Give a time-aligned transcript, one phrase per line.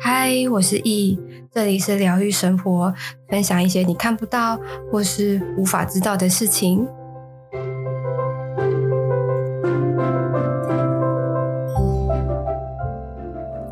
[0.00, 1.18] 嗨，我是易，
[1.50, 2.92] 这里是疗愈生活，
[3.28, 4.58] 分享一些你看不到
[4.90, 6.86] 或是无法知道的事情。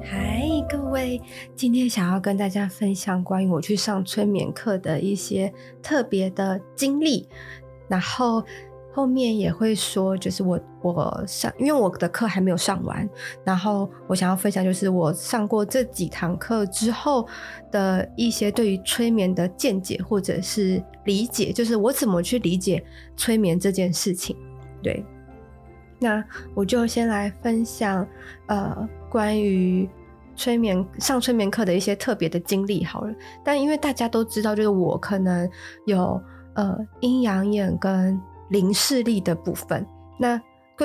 [0.02, 1.20] 嗨，各位，
[1.54, 5.52] 今天想要跟大家分享关于我去上催眠课的一些
[5.82, 7.28] 特别的经历，
[7.88, 8.42] 然后。
[8.94, 13.08] 后面也会说，就是我我上，因为我的课还没有上完，
[13.42, 17.26] 然后我想要分享，就是我上过这几堂课之后
[17.70, 22.84] 的一些对于催眠的见解或者是理解，就是我怎么去理解
[23.16, 24.36] 催眠这件事情。
[24.82, 25.02] 对，
[25.98, 26.22] 那
[26.54, 28.06] 我就先来分享
[28.48, 29.88] 呃关于
[30.36, 33.14] 催眠上催眠课的一些特别的经历好了。
[33.42, 35.48] 但因为大家都知道，就是我可能
[35.86, 36.20] 有
[36.54, 38.20] 呃阴阳眼跟
[38.52, 39.84] 灵视力的部分，
[40.20, 40.40] 那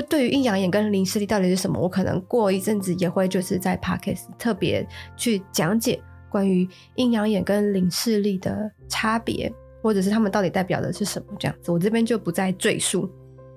[0.10, 13.10] 对于阴阳眼跟灵视力到底是什么，我可能过一阵子也会就是在 Podcast 特别去讲解关于阴阳眼跟灵视力的差别，或者是他们到底代表的是什么这样子，我这边就不再赘述。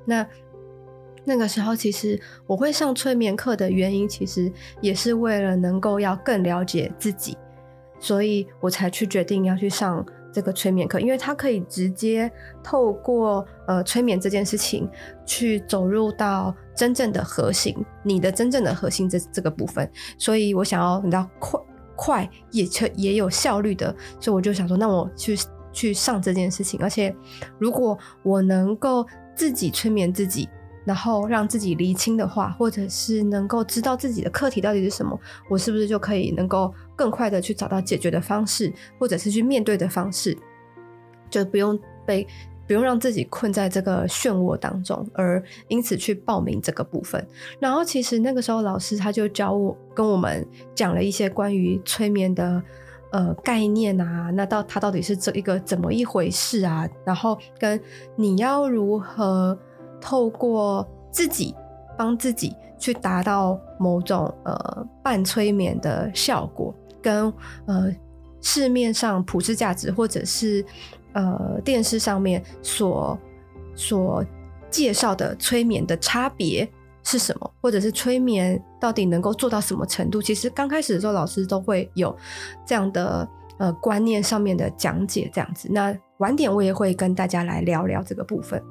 [0.06, 0.26] 那
[1.24, 7.36] 那个时候，其实我会上催眠课的原因，其实也是为了能够要更了解自己，
[7.98, 10.04] 所以我才去决定要去上。
[10.32, 12.30] 这个催眠课，因为它可以直接
[12.62, 14.88] 透过呃催眠这件事情，
[15.26, 19.90] 去走入到真正的核心，你的真正的核心这这个部分。
[20.18, 21.60] 所以我想要你知道快
[21.96, 25.36] 快也也有效率的，所以我就想说，那我去
[25.72, 26.78] 去上这件事情。
[26.82, 27.14] 而且
[27.58, 30.48] 如果我能够自己催眠自己。
[30.84, 40.36] 然后让自己厘清的话，或者是能够知道自己的课题到底是什么，我是不是就可以能够更快的去找到解决的方式，或者是去面对的方式，
[41.28, 42.26] 就不用被
[42.66, 47.24] 不用让自己困在这个漩涡当中，而因此去报名这个部分。
[47.58, 52.62] 然后其实那个时候老师他就教我跟我们讲了一些关于催眠的
[53.12, 56.88] 呃概念啊，那到它到底是这一个怎么一回事啊？
[57.04, 57.78] 然后跟
[58.16, 59.58] 你要如何。
[60.00, 61.54] 透过自己
[61.98, 67.32] 帮自己去达到某种呃半催眠的效果，跟
[67.66, 67.94] 呃
[68.40, 70.64] 市面上普世价值或者是
[71.12, 73.18] 呃电视上面所
[73.74, 74.24] 所
[74.70, 76.66] 介绍的催眠的差别
[77.02, 80.22] 是什么，或者是催眠到底能够做到什么程度？
[80.22, 82.16] 其实刚开始的时候，老师都会有
[82.66, 83.28] 这样的
[83.58, 85.68] 呃观念上面的讲解，这样子。
[85.70, 88.62] 那晚点我也会跟大家来聊聊这个部分。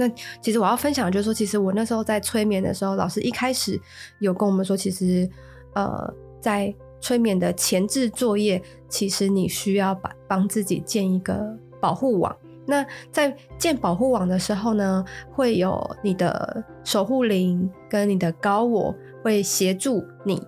[0.00, 0.08] 那
[0.40, 3.78] 其实我要分享的就是说，其实我那时候在催眠的时候，老师一开始
[4.18, 5.28] 有跟我们说，其实
[5.74, 12.34] 呃，在催眠的前置作业，其实你需要把帮自己建一个保护网。
[12.64, 20.42] 那在建保护网的时候呢，会有你的守护灵跟你的高我会协助你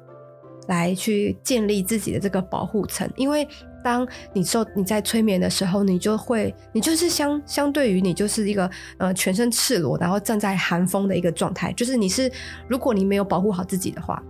[0.66, 3.46] 来去建立自己的这个保护层，因为。
[3.82, 12.30] 当你受你在催眠的时候，你就会，你就是相相对于你就是一个呃全身赤裸，然后站在寒风的一个状态，就是你是
[12.68, 14.22] 如果你没有保护好自己的话，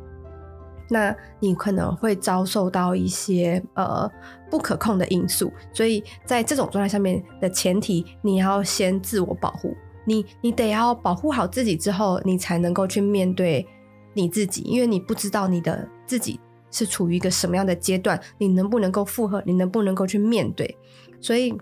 [0.90, 4.10] 那你可能会遭受到一些呃
[4.50, 5.52] 不可控的因素。
[5.72, 9.74] 所以在这种状态下面的前提，你要先自我保护，
[10.04, 13.66] 你你得要保护好自己之后，你才能够去面对
[14.12, 16.38] 你自己，因为你不知道你的自己。
[16.72, 18.20] 是处于一个什么样的阶段？
[18.38, 19.40] 你能不能够负荷？
[19.46, 20.76] 你能不能够去面对？
[21.20, 21.56] 所以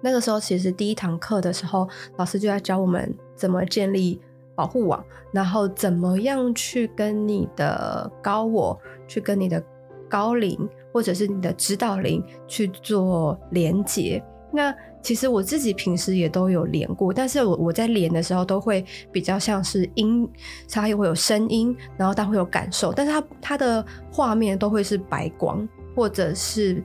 [0.00, 1.86] 那个时候，其实第一堂课的时候，
[2.16, 4.18] 老师就在教我们怎么建立
[4.54, 9.62] 保护网，然后怎么样去跟你的高我、去跟你的
[10.08, 10.56] 高灵，
[10.92, 14.24] 或者是你的指导灵去做连接。
[14.52, 20.28] 那其实我自己平时也都有连过，但是我我在连的时候都会比较像是音，
[20.68, 26.82] 它又会有声音，然后它会有感受，但是它它的画面都会是白光，或者是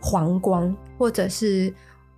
[0.00, 1.72] 黄光，或者是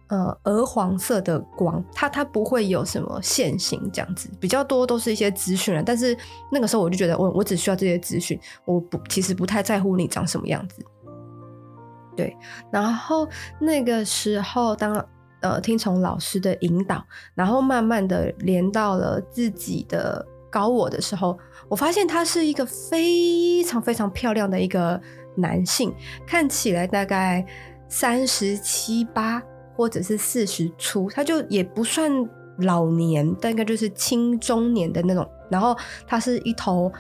[0.09, 5.83] 呃鹅黄色的光，它它不会有什么线形这样子，比较多都是一些资讯啊。
[5.84, 6.17] 但是
[6.51, 10.84] 那个时候我就觉得我我只需要这些资讯，我不其实不太在乎你长什么样子。
[12.16, 12.34] 对，
[12.72, 13.28] 然后
[13.60, 15.07] 那个时候当
[15.42, 17.04] 呃听从老师的引导，
[17.34, 24.98] 然后慢慢的连到了自己的高我的时候，我发现他是一个非常非常漂亮的一个
[25.36, 25.95] 男性，
[26.27, 27.47] 看起来大概
[27.89, 29.42] 三十七八
[29.77, 32.10] 或者是四十出，他就也不算
[32.60, 35.77] 老年，大概就是青中年的那种，然后
[36.07, 36.91] 他是一头。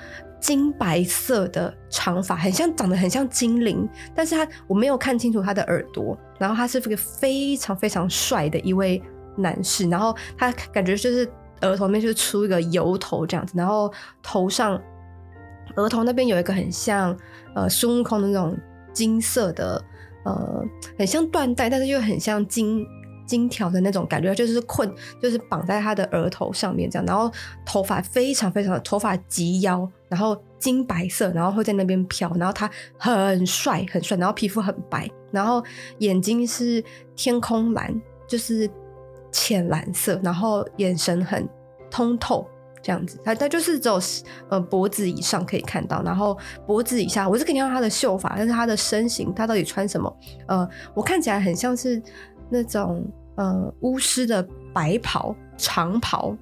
[0.40, 6.16] 金白色的长发，很像长得很像精灵，但是他我没有看清楚他的耳朵。
[6.38, 9.02] 然后他是一个非常非常帅的一位
[9.36, 11.26] 男士，然后他感觉就是
[11.62, 13.90] 额头那边就出一个油头这样子，然后
[14.22, 14.80] 头上
[15.76, 17.16] 额头那边有一个很像
[17.54, 18.56] 呃孙悟空的那种
[18.92, 19.82] 金色的
[20.26, 20.62] 呃，
[20.98, 22.84] 很像缎带，但是又很像金
[23.26, 24.92] 金条的那种感觉，就是困，
[25.22, 27.32] 就是绑在他的额头上面这样，然后
[27.64, 35.62] 头发非常非常的头发及腰，然后金白色，然后会在那边飘，然后他很帅很帅，然后皮肤很白，然后
[35.98, 37.94] 眼睛是天空蓝，
[38.26, 38.70] 就是。
[39.32, 41.46] 浅蓝色，然后眼神很
[41.90, 42.48] 通透，
[42.80, 43.20] 这样子。
[43.22, 44.00] 他他就是只有
[44.48, 50.16] 呃脖子以上可以看到，然后脖子以下，我是可以看到他的秀发，但是他的身形，他到底穿什么？
[50.46, 52.00] 呃，我看起来很像是
[52.48, 56.34] 那种呃巫师的白袍长袍，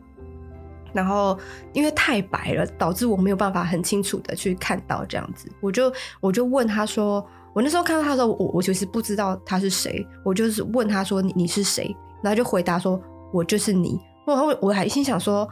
[0.94, 1.38] 然后
[1.73, 5.49] 因为太白了，导致我没有办法很清楚的去看到这样子。
[5.61, 11.94] 我就我就问他说，我那时候看到他的时候，我我其实不知道他是谁，我就是问他说，你你是谁？
[12.23, 12.99] 然后就回答说
[13.35, 15.46] ：“我就是你。”然后我还心想说：“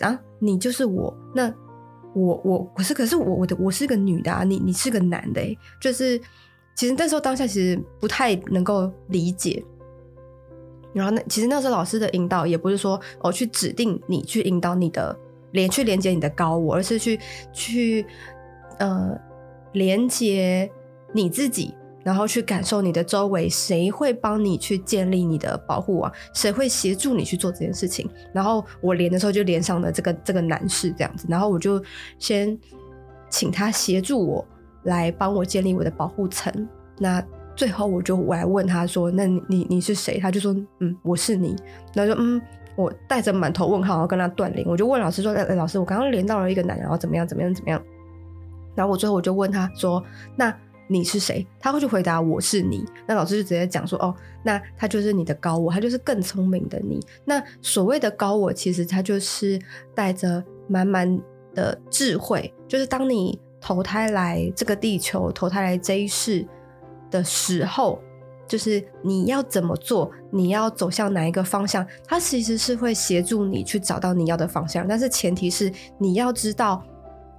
[0.00, 1.14] 啊，你就是我？
[1.34, 1.52] 那
[2.14, 5.40] 我我可是可是我我的我是个女的啊，你你是个男的，
[5.80, 6.18] 就是
[6.74, 9.62] 其实那时候当下其实不太能够理解。
[10.92, 15.16] 然后那其实那时候老师的引导也不是说我去指定你去引导你的
[15.52, 17.18] 连去连接你的高我，而是去
[17.52, 18.06] 去
[18.78, 19.18] 呃
[19.72, 20.70] 连接
[21.12, 21.74] 你自己。”
[22.04, 26.10] 然后去感受你的周围，谁会帮你去建立你的保护网？
[26.32, 28.08] 谁会协助你去做这件事情？
[28.32, 31.82] 然后我连的时候就连上了这个这个男士这样子，然后我就
[32.18, 32.58] 先
[33.28, 34.46] 请他协助我
[34.84, 36.66] 来帮我建立我的保护层。
[36.98, 37.22] 那
[37.58, 41.56] 最后我就我来问他说：“那你你是谁？”他就说：“嗯，我是你。”
[41.92, 42.40] 然后说：“嗯，
[42.76, 47.26] 我带着满头问号，然后跟他断联。”我就问老师说：“哎，老师，我刚刚连到了一个男人，然后怎么样？
[47.26, 47.52] 怎么样？
[47.52, 47.82] 怎么样？”
[48.76, 50.02] 然后我最后我就问他说
[50.38, 50.56] ：“那？”
[50.90, 51.46] 你是谁？
[51.60, 52.82] 他会去回答我是你。
[53.06, 56.98] 那老师就直接讲说，哦，那他就是你的高我，他就是更聪明的你。
[57.26, 59.60] 那所谓的高我，其实他就是
[59.94, 61.20] 带着满满
[61.54, 62.50] 的智慧。
[62.66, 66.42] 就是当你投胎来这个地球，投胎来这一世
[67.10, 68.00] 的时候，
[68.46, 74.86] 就是你要怎么做，你要走向哪一个方向，他其实是会协助你去找到你要的方向。
[74.86, 76.82] 但是前提是你要知道。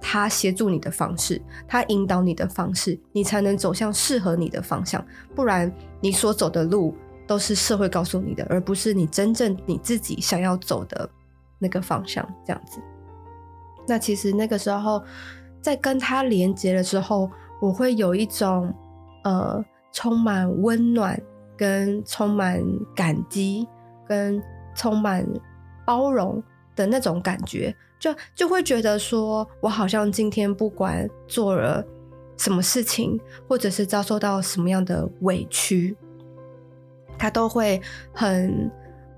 [0.02, 1.38] 他协助你的方式，
[1.68, 5.04] 他引导你的方式，你才能走向适合你的方向。
[5.34, 5.70] 不然，
[6.00, 6.94] 你所走的路
[7.26, 11.06] 都是社会告诉你的，而不是你真正你自己想要走的
[11.58, 12.26] 那个方向。
[12.46, 12.80] 这样子。
[13.86, 15.04] 那其实那个时候，
[15.60, 17.30] 在跟他连接的时候，
[17.60, 18.74] 我会有一种
[19.24, 21.20] 呃，充满温暖、
[21.56, 22.62] 跟充满
[22.94, 23.66] 感激、
[24.06, 24.42] 跟
[24.74, 25.26] 充满
[25.86, 26.42] 包容
[26.74, 27.74] 的那种感觉。
[27.98, 31.84] 就就会觉得说，我好像今天不管做了
[32.38, 35.94] 什么事情，或者是遭受到什么样的委屈，
[37.18, 37.78] 他都会
[38.14, 38.70] 很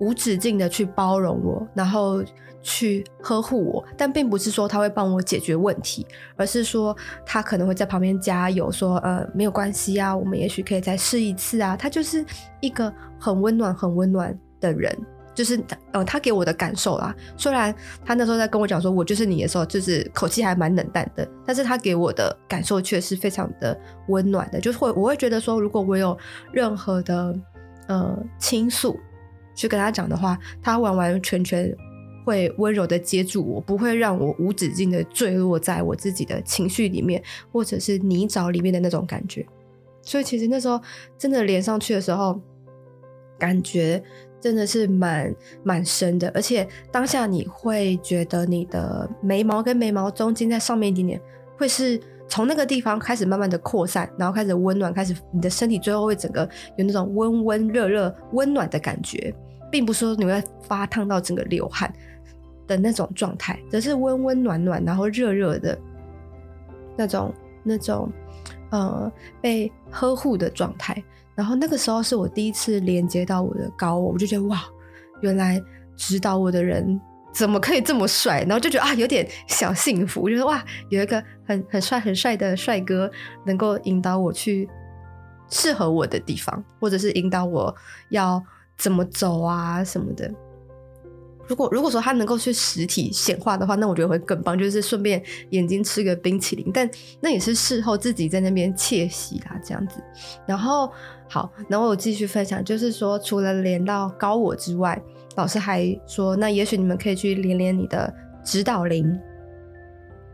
[0.03, 2.23] 无止境的去包容我，然后
[2.61, 3.85] 去呵护我。
[3.97, 6.05] 但并不是说他会帮我解决问题，
[6.37, 11.77] 而是说他可能会在旁边加油，说呃没有关系啊，我们也许可以再试一次啊。
[11.77, 12.25] 他就是
[12.61, 14.97] 一个很温暖、很温暖的人。
[15.35, 15.59] 就是
[15.93, 17.15] 呃，他给我的感受啦。
[17.39, 23.75] 虽然他那时候在跟我讲说“我就是你”的时候，就是口气还蛮冷淡的，但是他给我的感受却是非常的
[24.09, 24.61] 温暖的。
[24.61, 26.15] 就是会，我会觉得说，如果我有
[26.53, 27.35] 任何的
[27.87, 29.01] 呃倾诉
[29.55, 31.75] 去跟他讲的话，他完完全全
[32.25, 39.47] 会温柔的接住我，不会让我无止境的坠落在我自己的情绪里面，或者是泥沼里面的那种感觉。
[40.03, 40.81] 所以其实那时候
[41.17, 42.41] 真的连上去的时候，
[43.39, 44.03] 感觉。
[44.43, 45.33] 真的是蛮
[45.63, 51.21] 蛮深的，而且当下你会觉得你的眉毛跟眉毛中间在上面一点点，
[51.57, 51.97] 会是
[52.33, 56.49] 从那个地方开始慢慢的扩散，然后开始温暖，开始你的身体最后会整个
[56.79, 59.35] 有那种温温热热温暖的感觉，
[59.71, 61.93] 并不是说你会发烫到整个流汗
[62.67, 65.79] 的那种状态，只是温温暖暖，然后热热的
[66.97, 68.11] 那种那种
[68.71, 69.13] 呃
[69.43, 71.05] 被呵护的状态。
[71.35, 74.63] 然后那个时候是我第一次连接到我的高我，我就觉得哇，
[75.21, 75.63] 原来
[75.97, 76.99] 指导我的人
[77.33, 78.41] 怎么可以这么帅？
[78.43, 83.11] 然后就觉得啊，有点小幸福，我觉得哇，有一个很很帅很帅的帅哥
[83.47, 84.69] 能够引导我去
[85.51, 87.75] 适合我的地方，或者是引导我
[88.11, 88.43] 要
[88.77, 90.31] 怎么走啊什么的。
[91.49, 96.89] 如果如果说他能够去实体显化的话，那我觉得会更棒，就是顺便眼睛吃个冰淇淋，但
[97.21, 100.03] 那也是事后自己在那边窃喜啦，这样子。
[100.47, 100.91] 然后
[101.29, 105.01] 好，然后我继续分享，就是说除了连到高我之外，
[105.37, 108.13] 老师还说，那也许你们可以去连连你的
[108.45, 109.19] 指导灵，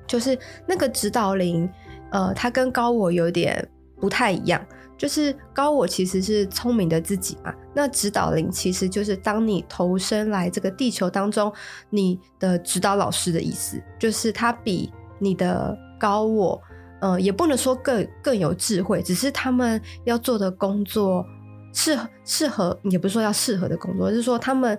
[0.06, 1.68] 就是那个指导灵，
[2.10, 3.68] 呃，它跟高我有点
[4.00, 4.64] 不太一样。
[4.96, 7.54] 就是高我其实是聪明的自己嘛。
[7.72, 11.52] 那指导灵其实就是当你投身来这个地球当中，
[11.88, 16.60] 你的指导老师的意思，就是他比你的高我，
[17.00, 21.24] 呃，也不能说更更有智慧，只是他们要做的工作
[21.72, 24.78] 适合适合，也不是说要适合的工作，就是说他们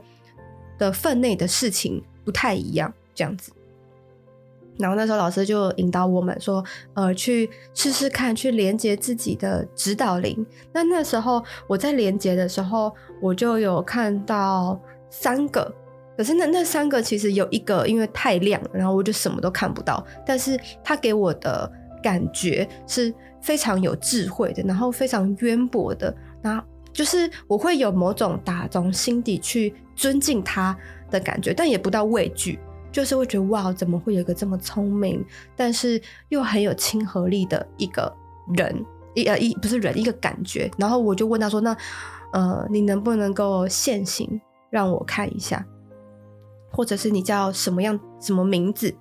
[0.78, 3.52] 的分内的事情不太一样，这样子。
[4.78, 10.46] 然后那时候老师就引导我们说，呃，去试试看，去连接自己的指导灵。
[10.72, 12.90] 那那时候我在连接的时候，
[13.22, 14.80] 我就有看到
[15.10, 15.70] 三个，
[16.16, 20.02] 可是那那三个其实有一个因为太亮，然后我就什么都看不到。
[20.26, 21.70] 但是他给我的
[22.02, 26.64] 感觉是非常有智慧的，然后非常渊博的，那
[27.00, 30.78] 就是我会有某种打从心底去尊敬他
[31.10, 32.60] 的感觉，但也不到畏惧。
[32.92, 35.26] 就是会觉得哇，怎么会有一个这么聪明，
[35.56, 38.14] 但是又很有亲和力的一个
[38.54, 40.70] 人，一呃一不是人，一个感觉。
[40.78, 41.74] 然后我就问他说：“那
[42.34, 44.30] 呃，你能不能够现形
[44.70, 45.66] 让我看一下，
[46.70, 48.94] 或者是你叫什么样什么名字？”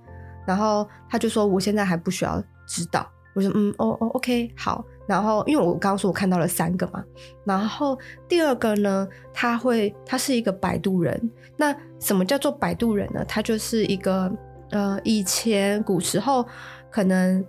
[0.47, 7.03] 然后他就说：“我现在还不需要知道。”我说：“嗯，哦哦，OK，好。”然后，因为我刚刚说我看到了三个嘛，
[7.43, 7.99] 然后
[8.29, 11.19] 第二个呢，他会，他是一个摆渡人。
[11.57, 13.25] 那什么叫做摆渡人呢？
[13.27, 14.31] 他就是一个，
[14.71, 16.47] 呃，以前古时候
[16.91, 17.43] 可能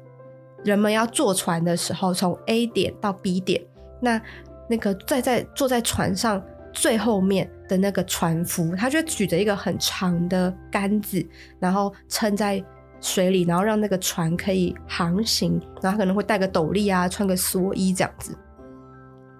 [0.63, 3.61] 人们要坐船的时候，从 A 点到 B 点，
[4.01, 4.21] 那
[4.69, 11.27] 那个在在坐在船上最后面的那个船夫，他就举着一个很长的杆子，
[11.59, 12.63] 然后撑在。
[13.01, 18.35] 水里，然后让那个船可以航行，然后他可能会戴个斗笠啊，穿个蓑衣这样子。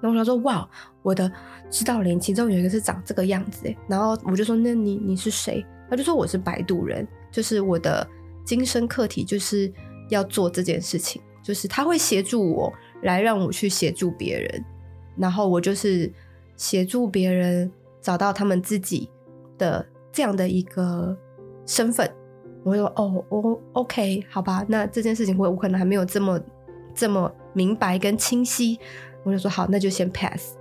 [0.01, 0.68] 然后我想说，哇，
[1.01, 1.30] 我的
[1.70, 3.74] 指导灵其中有一个是长这个样子。
[3.88, 5.66] 然后我就说，那你你是谁？
[5.89, 8.08] 他就说我是摆渡人，就是我的
[8.46, 9.72] 今生课题就是
[10.08, 12.72] 要做这件事情，就是他会协助我
[13.04, 14.66] 来让我去协助别人，
[15.18, 16.10] 然后我就是
[16.56, 17.70] 协助别人
[18.01, 19.10] 找到他们自己
[19.58, 21.18] 的这样的一个
[21.66, 22.10] 身份。
[22.63, 26.39] 我就说哦，我 OK，好吧，那这件事情我我可能还没有这么
[26.94, 28.78] 这么明白跟清晰，
[29.24, 30.56] 我就说好，那就先 pass。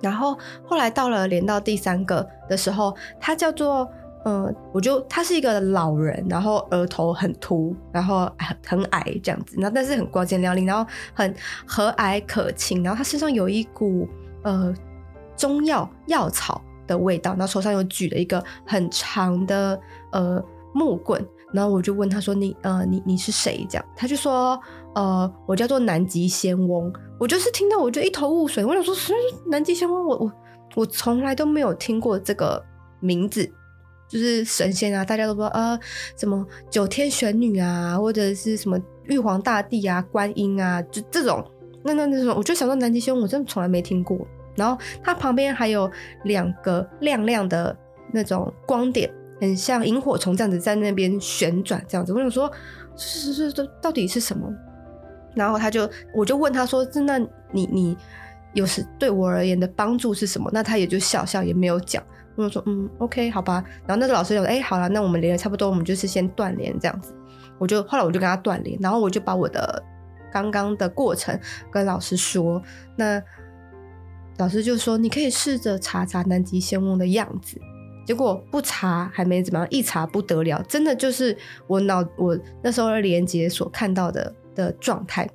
[0.00, 3.90] 然后后来到了连到第三个的时候，他叫做、
[4.24, 11.34] 呃，我就他是一个老人，然后额头很秃，然后很很矮这样子，然后但是很光鲜亮丽，然后很
[11.66, 14.08] 和蔼可亲，然后他身上有一股
[14.42, 14.72] 呃
[15.36, 19.80] 中药药草的味道，然后手上又举了一个很长的
[20.12, 20.44] 呃。
[20.74, 24.60] 木棍，然后我就问他说：“你呃，你你是谁？”这样，他就说
[24.94, 29.14] ：“呃，我叫做南极仙翁。”我就是听到我就一头雾水，我想说：“是
[29.46, 30.04] 南极仙翁？
[30.04, 30.32] 我我
[30.74, 32.60] 我从来都没有听过这个
[32.98, 33.48] 名字，
[34.08, 35.78] 就是神仙啊，大家都说呃，
[36.16, 41.42] 什么九天玄女啊，或者是什么玉皇大帝啊、观音啊，就这种，
[41.84, 44.18] 那那那种，我就想说南极仙翁，我真的从来没听过。
[44.56, 45.90] 然后他旁边还有
[46.24, 47.76] 两个亮亮的
[48.12, 49.08] 那种光点。
[49.44, 52.12] 很像萤火虫这样子在那边旋转，这样子。
[52.12, 52.50] 我想说，
[52.96, 54.52] 是是是，到底是什么？
[55.34, 57.18] 然后他就，我就问他说：“那
[57.50, 57.96] 你你
[58.52, 62.02] 有时对我而言的帮助是什么？”那他也就笑笑，也没有讲。
[62.36, 67.12] 我就说：“嗯，OK，好吧。”然后那个老师就：“哎，好了，那我们连的差不多，我们就是先断联这样子。”
[67.58, 69.82] 我就后来我就跟他断联，然后我就把我的
[70.32, 71.38] 刚刚的过程
[71.70, 72.62] 跟老师说。
[72.96, 73.20] 那
[74.38, 77.60] 老师就说：“你可以试着查查南极仙翁的样子。”
[78.04, 85.28] 结果不查还没怎么样，一查不得了，真的就是我脑我那时候的连接所看到的的状态。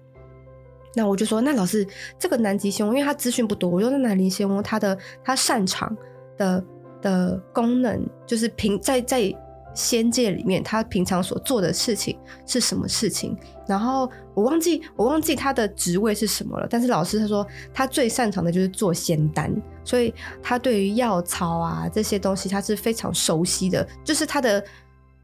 [0.96, 1.86] 那我就说，那老师
[2.18, 5.96] 这个南极熊，因为它资讯不多，我说那南极仙翁他的它擅长
[6.38, 6.64] 的
[7.02, 9.36] 的功能，就是平在在。
[9.80, 13.38] 仙界里面，他平常所做的事情是什么事情？
[13.66, 16.68] 然后我忘记我忘记他的职位是什么了。
[16.70, 19.50] 但是老师他说他最擅长的就是做仙丹，
[19.86, 24.62] 所以他对于药草啊这些东西他是非常熟悉的，就是他的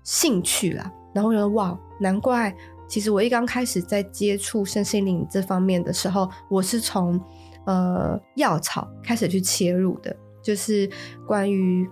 [0.05, 0.89] 兴趣啦。
[1.13, 2.55] 然后我觉得哇，难怪
[2.87, 7.19] 其实我一刚开始在接触身心灵这方面的时候，我是从
[7.65, 10.89] 呃药草开始去切入的，就是
[11.27, 11.85] 关于。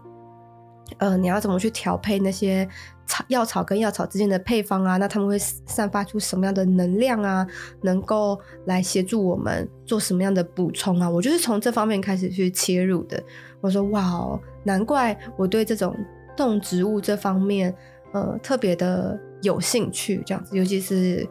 [0.97, 2.67] 呃，你要怎么去调配那些
[3.07, 4.97] 草药草跟药草之间的配方啊？
[4.97, 7.47] 那他们会散发出什么样的能量啊？
[7.81, 11.09] 能够来协助我们做什么样的补充啊？
[11.09, 13.21] 我就是从这方面开始去切入的。
[13.59, 15.95] 我说哇哦，难怪我对这种
[16.35, 17.73] 动植物这方面
[18.11, 21.27] 呃特别的有兴趣，这样子，尤其是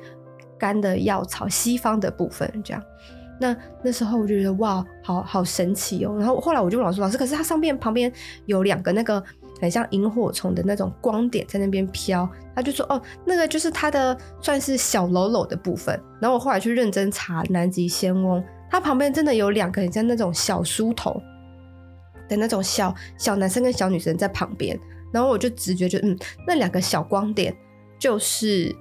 [0.59, 2.83] 干的药草西方的部分这样。
[3.39, 6.17] 那那时候我就觉得哇，好好神奇哦。
[6.19, 8.13] 然后后来我就老师，老师，可是它上面旁边
[8.47, 9.23] 有两个那个。
[9.63, 21.23] 很像萤火虫的那种光点在那边飘，他就说：“哦，那个就是他的算是小喽啰的部分。”然后我后来去认真查南极仙翁，他旁边真的有两个很像那种小书童
[22.29, 24.77] 的那种小小男生跟小女生在旁边，
[25.13, 27.57] 然后我就直觉就嗯，那两个小光点
[28.01, 28.75] 就是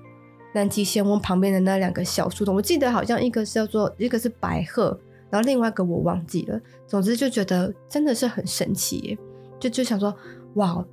[0.55, 2.55] 南极仙翁旁边的那两个小书童。
[2.55, 6.59] 我记得好像一个是叫做一个是白鹤，然后另外一个我忘记了。
[6.87, 9.17] 总之就觉得真的是很神奇耶，
[9.59, 10.13] 就就想说
[10.55, 10.85] 哇，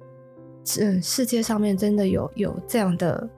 [0.81, 3.29] 嗯，世界上面真的有有这样的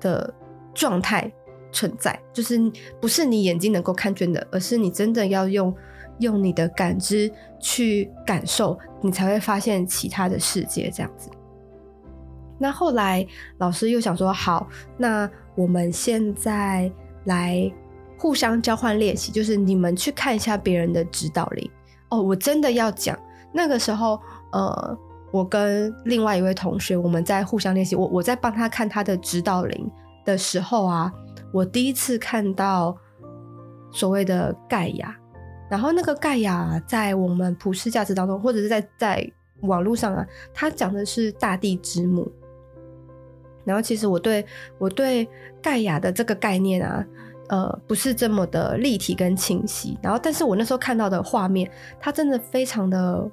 [0.00, 0.34] 的
[0.74, 1.32] 状态。
[1.70, 2.58] 存在就是
[2.98, 5.72] 不是你眼睛能够看见的，而是你真的要用
[6.20, 7.30] 用你的感知
[7.60, 11.28] 去感受，你才会发现其他的世界这样子。
[12.58, 13.24] 那后来
[13.58, 14.66] 老师又想说，好，
[14.96, 16.90] 那我们现在
[17.26, 17.70] 来
[18.16, 21.70] 互相交换练习，就是你们去看一下别人的指导灵。
[22.08, 23.16] 哦，我真的要讲，
[23.52, 24.18] 那个时候，
[24.52, 24.98] 呃，
[25.30, 29.90] 我跟另外一位同学，我们在互相练习，我我在帮他看他的指导灵
[30.24, 31.12] 的时候啊。
[31.50, 32.94] 我第一次看到
[33.90, 35.16] 所谓的盖亚，
[35.70, 39.32] 然后那个盖亚在我们普世价值当中，或者是在在
[39.62, 42.30] 网络上啊，他讲的是大地之母。
[43.64, 44.44] 然后其实我对
[44.76, 45.26] 我对
[45.62, 47.06] 盖亚的这个概念啊，
[47.48, 49.98] 呃，不是这么的立体跟清晰。
[50.02, 53.30] 然后，但是我那时候看到的画面，它真的非常的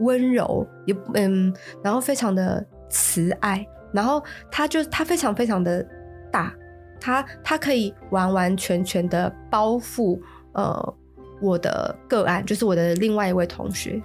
[0.00, 5.86] 温柔，也嗯，然后非常的慈爱，然后他就他非常非常的
[6.30, 6.52] 大。
[7.00, 10.18] 他他可以完完全全的包覆
[10.52, 10.94] 呃
[11.40, 14.02] 我的个案，就是我的另外一位同学，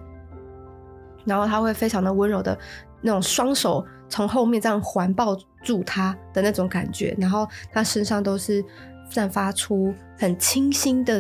[1.25, 2.55] 然后他会非常的温柔的
[3.01, 8.63] 那种双手从后面这样环抱住他的那种感觉，然后他身上都是
[9.09, 11.19] 散发出很清新的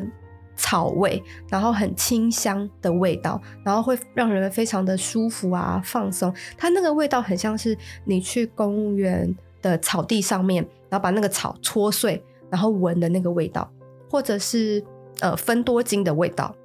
[0.55, 6.33] 草味，然后很清香的味道，然后会让人非常的舒服啊放松。
[6.57, 10.65] 它那个味道很像是你去公园的草地上面。
[10.89, 13.67] 然后把那个草搓碎，然后闻的那个味道，
[14.11, 14.79] 或者是
[15.21, 16.55] 呃芬多精的味道。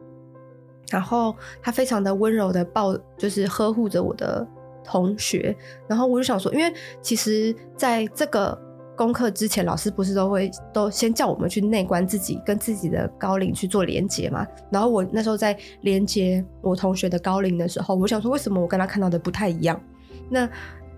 [0.90, 4.46] 然后他非常的温柔的抱，就是呵护着我的
[4.84, 5.56] 同学。
[5.86, 8.60] 然后我就想说，因为其实在这个
[8.98, 14.46] 功课之前，老师不是都会都先叫我们去内观自己，跟自己的高龄去做连接嘛。
[14.70, 19.80] 然后我那时候在连接我同学的高龄的时候，我想说，为什么我跟他看到的不太一样？
[20.28, 20.46] 那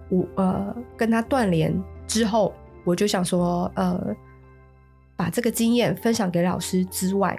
[0.09, 1.72] 我呃跟他断联
[2.07, 2.53] 之后。
[2.83, 4.16] 我就想说，呃，
[5.14, 7.38] 把这个经验分享给老师之外，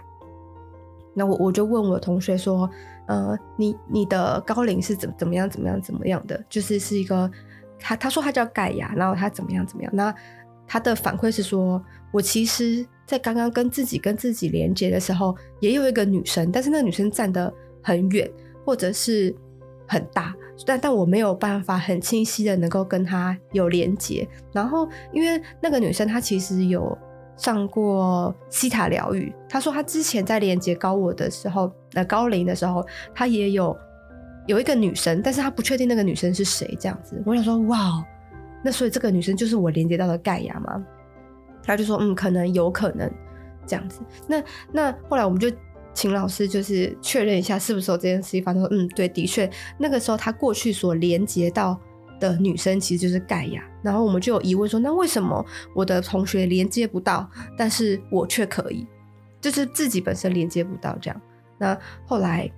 [1.15, 2.69] 那我我就问我同学说，
[3.07, 6.41] 呃，你你的高龄是怎怎么样怎么样怎么样的？
[6.47, 7.29] 就是是一个
[7.79, 9.91] 他他说他叫盖亚，然后他怎么样怎么样？
[9.95, 10.13] 那
[10.71, 17.53] 他的反馈是说，我其实在刚刚跟自己跟自己连接的时候，也有一个女生，但是那个女生站得
[17.83, 18.31] 很远，
[18.63, 19.35] 或者是。
[19.87, 20.33] 很大，
[20.65, 24.25] 但但我没有办法很清晰的能够跟她有连接。
[24.53, 26.97] 然后，因为那个女生她其实有
[27.35, 32.81] 上过西塔疗愈，她说她之前在连接高我的时候，呃高灵的时候，
[33.13, 33.77] 她也有
[34.47, 36.73] 有一个女生，但是她不确定那个女生是谁。
[36.79, 38.01] 这样子，我想说，哇，
[38.63, 40.83] 那所以这个女生就是我连接到的盖亚吗？
[41.63, 43.11] 她就说，嗯，可能有可能
[43.65, 44.01] 这样子。
[44.27, 45.51] 那那后来我们就。
[45.93, 48.65] 请老师就是确认一下是不是有这件事情发生。
[48.71, 51.77] 嗯，对，的确，那个时候他过去所连接到
[52.17, 53.61] 的女生其实就是盖亚。
[53.83, 55.45] 然后我们就有疑问说，那为什么
[55.75, 58.87] 我的同学连接不到，但是我却可以？
[59.41, 61.21] 就是自己本身连接不到这样。
[61.57, 62.49] 那后来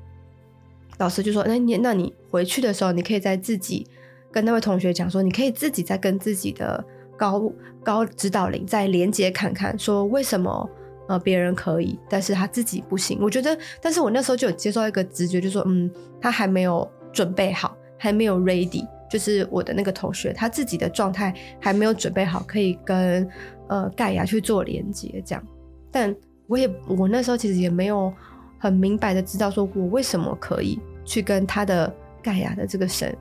[1.00, 3.88] 老师就说，那你那你回去的时候，你可以在自己
[4.34, 6.84] 跟那位同学讲说，你可以自己再跟自己的
[7.16, 7.50] 高
[7.84, 10.70] 高指导灵再连接看看，说为什么？
[11.10, 13.20] 呃，别人可以，但是他自己不行。
[13.22, 15.92] 我觉得，但是我那时候就有接受一个直觉，就说，嗯，
[16.22, 23.30] 他还没有准备好，还没有 ready，就是我的那个同学，他自己的状态还没有准备好，可以跟
[23.68, 25.44] 呃盖亚去做连接，这样。
[25.92, 26.16] 但
[26.48, 28.12] 我也，我那时候其实也没有
[28.58, 33.14] 很明白的知道，说我为什么可以去跟他的盖亚的这个神，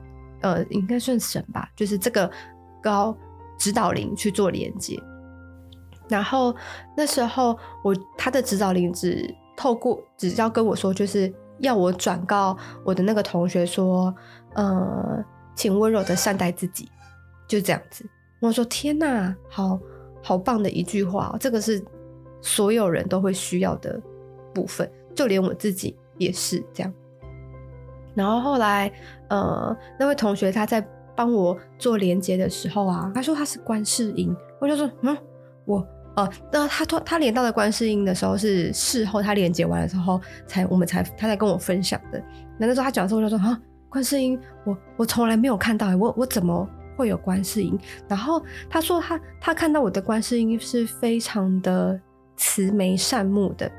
[0.43, 2.29] 呃，应该算神吧，就是这个
[2.81, 3.17] 高
[3.57, 5.01] 指导灵去做连接。
[6.07, 6.55] 然后
[6.95, 14.13] 那时候我他的指导灵只透过只要跟我说，就是要我转告我的那个同学说，
[14.53, 15.23] 呃，
[15.55, 16.89] 请温柔的善待自己，
[17.47, 18.05] 就这样子。
[18.41, 19.79] 我说天哪，好
[20.21, 21.83] 好棒的一句话，这个是
[22.41, 23.99] 所有人都会需要的
[24.53, 26.93] 部分，就连我自己也是这样。
[28.15, 28.91] 然后后来，
[29.29, 35.17] 呃，那位同学他在帮我做连接的时候啊，他说他是观世音，我就说嗯。
[35.65, 42.21] 我呃，那他他他连到的观世音的时候是事后他连接完的时候才我们才他才跟我分享的。
[42.59, 47.79] 那那时候他讲的时候我就说啊，观世音，我我从来没有看到，我我怎么会有观世音？
[48.09, 51.97] 然后他说他他看到我的观世音是非常的
[52.35, 53.71] 慈眉善目的，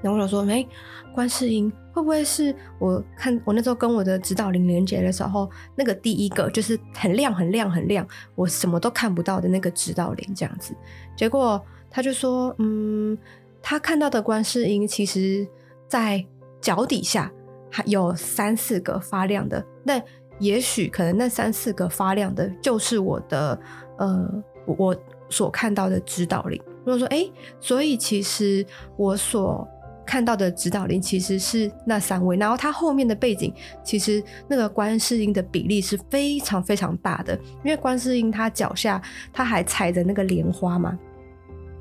[0.00, 0.66] 然后我就说，哎，
[1.14, 8.06] 观世音会不会是我看我那时候跟我的指导灵连接的时候，那个第一个就是很亮很亮很亮，
[8.36, 10.74] 我什么都看不到的那个指导灵这样子？
[11.16, 13.18] 结果他就说，嗯，
[13.60, 15.46] 他看到的观世音其实
[15.88, 16.24] 在
[16.60, 17.32] 脚底下
[17.70, 20.00] 还有三四个发亮的，那
[20.38, 23.60] 也许可能那三四个发亮的就是我的
[23.98, 24.96] 呃我
[25.28, 26.62] 所看到的指导灵。
[26.84, 27.28] 如果说，哎，
[27.60, 28.64] 所以其实
[28.96, 29.66] 我所
[30.08, 33.52] 看到的指导灵其实是那三位，然后他后面的背景
[33.84, 39.02] 其实那个观世音的比例是非常非常大的，因为观世音他脚下
[39.34, 40.98] 他还踩着那个莲花嘛，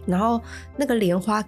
[0.06, 0.42] 然后
[0.76, 1.42] 那个莲花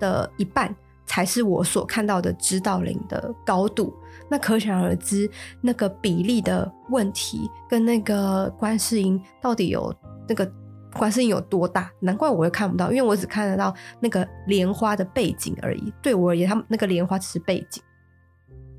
[0.00, 0.74] 的一半
[1.04, 3.92] 才是我所看到的指导灵的高度，
[4.30, 9.94] 那可想而知那个比例的问题跟那个观世音到底有
[10.26, 10.50] 那个。
[10.96, 11.90] 观世音有多大？
[12.00, 15.92] 难怪我会看不到，因为我只看得到那个莲花的背景而已。
[16.02, 17.82] 对我而言，他们那个莲花只是背景。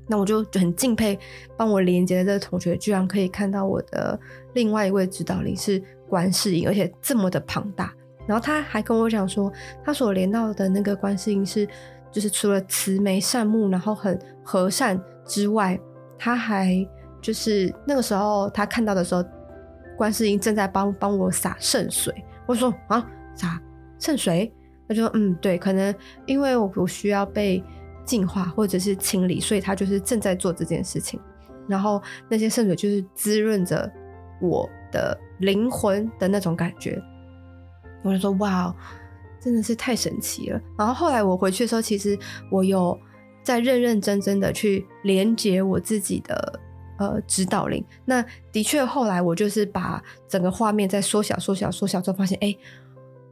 [0.06, 1.18] 那我就就很敬佩
[1.56, 4.18] 帮我连接的这个同学，居然可以看到我的
[4.52, 7.92] 另外一位指导灵是观世音，而且这么的庞大。
[8.26, 9.52] 然后他还跟我讲说，
[9.84, 11.66] 他所连到的那个观世音是，
[12.12, 15.78] 就是除了慈眉善目，然后很和善之外，
[16.18, 16.86] 他还
[17.20, 19.24] 就是那个时候他看到的时候。
[19.96, 22.12] 观世音正在帮帮我洒圣水，
[22.46, 23.60] 我说啊，洒
[23.98, 24.52] 圣水？
[24.88, 25.94] 他就说嗯，对，可能
[26.26, 27.62] 因为我我需要被
[28.04, 31.18] 净化或者是清理，所以他就是正在做这件事情。
[31.66, 33.90] 然后那些圣水就是滋润着
[34.42, 37.02] 我的灵魂的那种感觉。
[38.02, 38.74] 我就说哇，
[39.40, 40.60] 真的是太神奇了。
[40.76, 42.18] 然后后来我回去的时候，其实
[42.50, 42.98] 我有
[43.42, 46.60] 在认认真真的去连接我自己的。
[46.98, 47.84] 呃，指导灵。
[48.04, 52.56] 那的确，后来我就是把整个画面再缩小、缩小、缩小之后，发现，哎，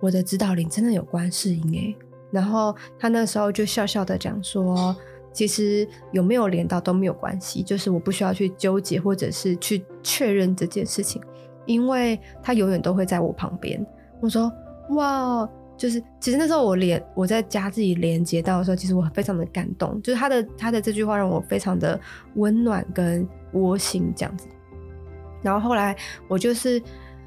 [0.00, 1.94] 我的指导灵真的有观世音哎。
[2.30, 4.96] 然后他那时候就笑笑的讲说，
[5.32, 11.22] 其实有没有连到都没有关系，就是我不需要去纠结或者是去确认这件事情，
[11.66, 13.84] 因为他永远都会在我旁边。
[14.20, 14.52] 我说，
[14.90, 15.48] 哇。
[15.74, 20.00] 就是，其实那时候我连我在家自己连接到的时候，其实我非常的感动。
[20.00, 21.98] 就是他的他的这句话让我非常的
[22.36, 24.46] 温暖跟窝心这样子。
[25.42, 25.96] 然后后来
[26.28, 26.82] 我就是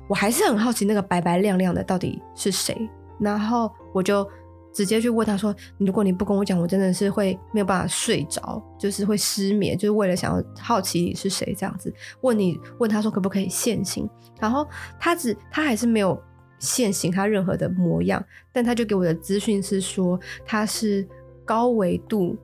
[0.08, 2.90] 我还是很好奇那个白白亮亮的到底是谁。
[3.20, 4.28] 然后我就
[4.74, 11.94] 直接去问他说：“如果你不跟我讲，我真的是会没有办法睡着，就是会失眠，就是为了想要好奇你是谁这样子。
[12.22, 14.10] 问你问他说可不可以现形？
[14.40, 14.68] 然后
[15.00, 16.22] 他只他还是没有。”
[16.58, 21.06] 现形他任何的模样，但他就给我的资讯是说他是
[21.44, 22.36] 高维度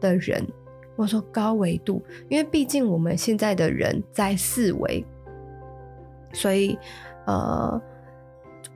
[0.00, 0.46] 的人。
[0.96, 5.04] 我说高维度，因为毕竟我们现在的人在四维，
[6.32, 6.78] 所以
[7.26, 7.80] 呃，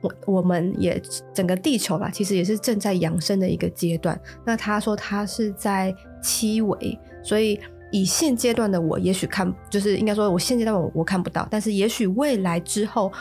[0.01, 1.01] 我我们也
[1.33, 4.19] 整个地球吧，其实也是正在扬升的一个阶段。
[4.45, 7.59] 那他说他是在七维，所以
[7.91, 13.11] 以现阶段的我，也许看就是应该说我现阶段我我看不到，但是也许未来之后。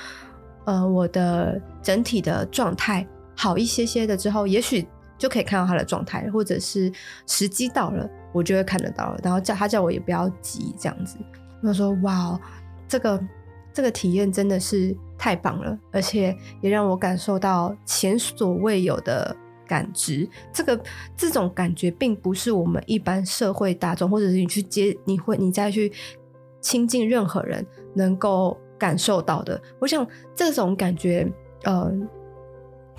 [0.66, 4.86] 呃，我的整体的状态好一些些的之后，也许
[5.20, 6.90] 就可以看到他的状态，或者是
[7.26, 9.20] 时机到了，我就会看得到了。
[9.22, 11.16] 然后叫他叫我也不要急，这样子。
[11.62, 12.40] 我说哇，
[12.88, 13.22] 这个
[13.72, 19.36] 这个体验真的是太棒了，而且也让我感受到前所未有的
[19.68, 20.28] 感知。
[20.52, 20.80] 这个
[21.16, 25.92] 这种感觉并不是我们一般社会大众，或者是你去接，你会你再去
[26.60, 28.58] 亲近任何人能够。
[28.80, 31.30] 感受到的，我想这种感觉，
[31.64, 31.92] 呃，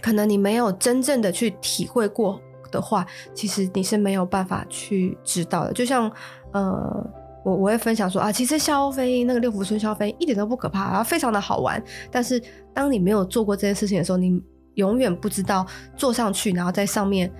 [0.01, 5.73] 可能你没有真正的去体会过的话，其实你是没有办法去知道的。
[5.73, 6.11] 就像，
[6.51, 7.11] 呃，
[7.43, 11.81] 我我会分享说啊，其实萧飞鹰那个六福村萧飞鹰一点都不可怕，然后非常的好玩。
[12.09, 12.41] 但是
[12.73, 14.41] 当你没有做过这件事情的时候，你
[14.75, 17.31] 永远不知道坐上去然后在上面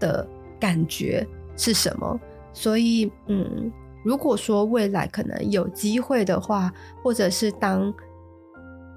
[0.00, 0.26] 的
[0.58, 2.20] 感觉是什么。
[2.52, 3.72] 所以，嗯。
[4.04, 6.72] 如果说未来可能有机会的话，
[7.04, 7.82] 或者是当，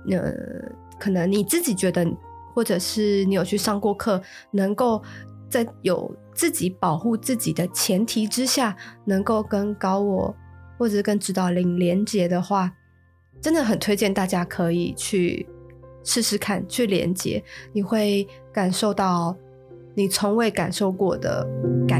[0.09, 0.33] 呃，
[0.99, 2.03] 可能你自己觉得，
[2.55, 5.03] 或者是你有去上过课，能够
[5.49, 10.33] 在有自己保护自己的前提之下，能够跟高我
[10.77, 12.71] 或者是跟指导灵连接的话，
[13.41, 15.45] 真的很推荐大家可以去
[16.03, 19.35] 试试看，去连接，你会感受到
[19.93, 21.45] 你从未感受过的
[21.87, 21.99] 感